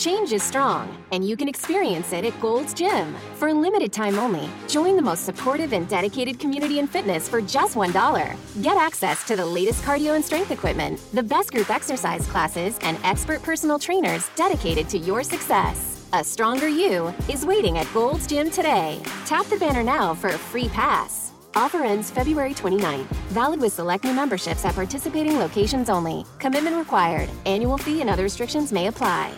Change 0.00 0.32
is 0.32 0.42
strong, 0.42 0.96
and 1.12 1.28
you 1.28 1.36
can 1.36 1.46
experience 1.46 2.14
it 2.14 2.24
at 2.24 2.40
Gold's 2.40 2.72
Gym. 2.72 3.14
For 3.34 3.48
a 3.48 3.52
limited 3.52 3.92
time 3.92 4.18
only, 4.18 4.48
join 4.66 4.96
the 4.96 5.02
most 5.02 5.26
supportive 5.26 5.74
and 5.74 5.86
dedicated 5.86 6.40
community 6.40 6.78
in 6.78 6.86
fitness 6.86 7.28
for 7.28 7.42
just 7.42 7.74
$1. 7.74 8.62
Get 8.62 8.78
access 8.78 9.22
to 9.24 9.36
the 9.36 9.44
latest 9.44 9.84
cardio 9.84 10.14
and 10.14 10.24
strength 10.24 10.52
equipment, 10.52 10.98
the 11.12 11.22
best 11.22 11.52
group 11.52 11.68
exercise 11.68 12.26
classes, 12.28 12.78
and 12.80 12.96
expert 13.04 13.42
personal 13.42 13.78
trainers 13.78 14.30
dedicated 14.36 14.88
to 14.88 14.96
your 14.96 15.22
success. 15.22 16.08
A 16.14 16.24
stronger 16.24 16.66
you 16.66 17.12
is 17.28 17.44
waiting 17.44 17.76
at 17.76 17.92
Gold's 17.92 18.26
Gym 18.26 18.50
today. 18.50 19.02
Tap 19.26 19.44
the 19.48 19.58
banner 19.58 19.82
now 19.82 20.14
for 20.14 20.28
a 20.28 20.38
free 20.38 20.70
pass. 20.70 21.32
Offer 21.54 21.84
ends 21.84 22.10
February 22.10 22.54
29th. 22.54 23.04
Valid 23.34 23.60
with 23.60 23.74
select 23.74 24.04
new 24.04 24.14
memberships 24.14 24.64
at 24.64 24.74
participating 24.74 25.38
locations 25.38 25.90
only. 25.90 26.24
Commitment 26.38 26.76
required. 26.76 27.28
Annual 27.44 27.76
fee 27.76 28.00
and 28.00 28.08
other 28.08 28.22
restrictions 28.22 28.72
may 28.72 28.86
apply. 28.86 29.30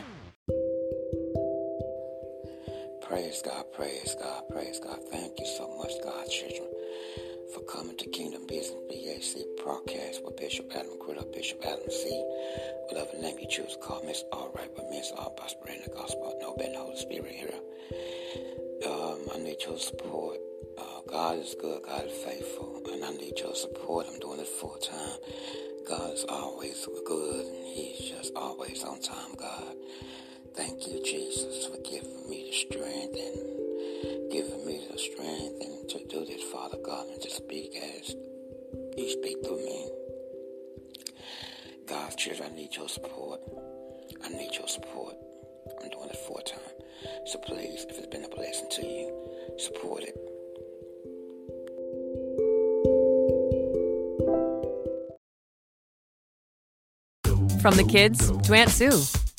Praise 3.13 3.43
God, 3.43 3.67
praise 3.75 4.17
God, 4.19 4.43
praise 4.49 4.81
God. 4.81 4.99
Thank 5.11 5.39
you 5.39 5.45
so 5.45 5.69
much, 5.77 5.93
God, 6.03 6.27
children, 6.31 6.67
for 7.53 7.61
coming 7.65 7.95
to 7.99 8.07
Kingdom 8.09 8.47
Business 8.47 8.81
BAC 8.89 9.45
broadcast 9.63 10.25
with 10.25 10.39
Bishop 10.39 10.73
Adam 10.75 10.99
Critter, 10.99 11.21
Bishop 11.31 11.61
Adam 11.63 11.91
C. 11.91 12.09
Whatever 12.89 13.19
name 13.21 13.37
you 13.39 13.47
choose 13.51 13.77
call 13.83 14.03
me, 14.03 14.13
it's 14.13 14.25
all 14.33 14.51
right 14.57 14.71
me. 14.91 14.97
It's 14.97 15.13
all 15.13 15.35
about 15.37 15.51
spreading 15.51 15.83
the 15.85 15.91
gospel. 15.91 16.39
No 16.41 16.55
better 16.57 16.79
Holy 16.79 16.97
Spirit 16.97 17.33
here. 17.33 17.53
Um, 18.91 19.19
I 19.35 19.39
need 19.45 19.63
your 19.63 19.77
support. 19.77 20.39
Uh, 20.79 21.01
God 21.07 21.37
is 21.37 21.55
good, 21.61 21.83
God 21.83 22.07
is 22.07 22.17
faithful, 22.25 22.81
and 22.95 23.05
I 23.05 23.11
need 23.11 23.39
your 23.39 23.55
support. 23.55 24.07
I'm 24.11 24.21
doing 24.21 24.41
it 24.41 24.49
full 24.49 24.79
time. 24.79 25.19
God 25.87 26.15
is 26.15 26.25
always 26.31 26.89
good, 27.07 27.45
and 27.45 27.67
He's 27.67 28.09
just 28.09 28.33
always 28.35 28.83
on 28.83 29.03
time, 29.03 29.35
God. 29.37 29.77
Thank 30.55 30.87
you, 30.87 31.03
Jesus, 31.03 31.67
for 31.67 31.79
giving 31.83 32.29
me 32.29 32.51
the 32.51 32.57
strength 32.57 33.17
and 33.17 34.31
giving 34.31 34.67
me 34.67 34.87
the 34.91 34.99
strength 34.99 35.61
and 35.63 35.89
to 35.89 36.05
do 36.09 36.25
this, 36.27 36.43
Father 36.51 36.77
God, 36.85 37.09
and 37.09 37.21
to 37.23 37.31
speak 37.31 37.75
as 37.77 38.15
you 38.97 39.11
speak 39.11 39.39
through 39.45 39.65
me. 39.65 39.91
God's 41.87 42.17
children, 42.17 42.51
I 42.53 42.57
need 42.57 42.77
your 42.77 42.89
support. 42.89 43.41
I 44.23 44.29
need 44.29 44.55
your 44.55 44.69
support. 44.69 45.15
I'm 45.83 45.89
doing 45.89 46.11
it 46.11 46.17
full 46.17 46.43
time. 46.45 46.61
So 47.27 47.39
please, 47.39 47.87
if 47.89 47.99
it's 47.99 48.07
been 48.09 48.25
a 48.25 48.29
blessing 48.29 48.69
to 48.73 48.87
you, 48.87 49.57
support 49.59 50.03
it. 50.03 50.17
From 57.63 57.77
the 57.77 57.85
kids 57.85 58.31
to 58.31 58.55
Aunt 58.55 58.71
Sue. 58.71 59.22